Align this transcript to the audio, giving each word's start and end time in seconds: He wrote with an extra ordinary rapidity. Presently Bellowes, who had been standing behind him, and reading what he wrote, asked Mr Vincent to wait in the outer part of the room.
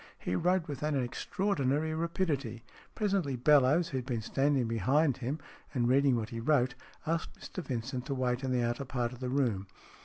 He 0.17 0.35
wrote 0.35 0.67
with 0.67 0.81
an 0.81 0.99
extra 0.99 1.45
ordinary 1.45 1.93
rapidity. 1.93 2.63
Presently 2.95 3.35
Bellowes, 3.35 3.89
who 3.89 3.99
had 3.99 4.05
been 4.07 4.23
standing 4.23 4.67
behind 4.67 5.17
him, 5.17 5.37
and 5.75 5.87
reading 5.87 6.15
what 6.15 6.29
he 6.29 6.39
wrote, 6.39 6.73
asked 7.05 7.39
Mr 7.39 7.63
Vincent 7.63 8.07
to 8.07 8.15
wait 8.15 8.43
in 8.43 8.51
the 8.51 8.63
outer 8.63 8.83
part 8.85 9.13
of 9.13 9.19
the 9.19 9.29
room. 9.29 9.67